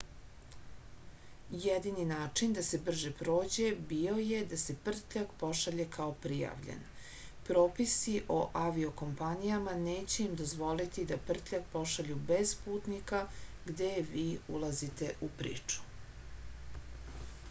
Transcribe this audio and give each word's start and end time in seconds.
jedini 1.63 2.05
način 2.11 2.53
da 2.59 2.63
se 2.67 2.77
brže 2.87 3.09
prođe 3.19 3.65
bio 3.91 4.15
je 4.29 4.39
da 4.53 4.57
se 4.61 4.75
prtljag 4.87 5.35
pošalje 5.43 5.85
kao 5.97 6.15
prijavljen 6.23 6.81
propisi 7.51 8.15
o 8.37 8.39
avio-kompanijama 8.63 9.77
neće 9.83 10.19
im 10.25 10.35
dozvoliti 10.41 11.05
da 11.13 11.21
prtljag 11.29 11.69
pošalju 11.77 12.19
bez 12.35 12.57
putnika 12.65 13.23
gde 13.71 13.93
vi 14.17 14.27
ulazite 14.59 15.15
u 15.31 15.33
priču 15.39 15.89